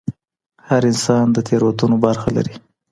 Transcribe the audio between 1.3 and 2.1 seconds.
د تیروتنو